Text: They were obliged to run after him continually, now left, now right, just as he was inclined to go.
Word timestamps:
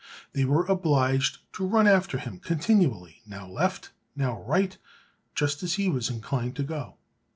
They 0.33 0.45
were 0.45 0.65
obliged 0.65 1.37
to 1.53 1.63
run 1.67 1.85
after 1.85 2.17
him 2.17 2.39
continually, 2.39 3.21
now 3.27 3.47
left, 3.47 3.91
now 4.15 4.41
right, 4.41 4.75
just 5.35 5.61
as 5.61 5.75
he 5.75 5.89
was 5.89 6.09
inclined 6.09 6.55
to 6.55 6.63
go. 6.63 6.95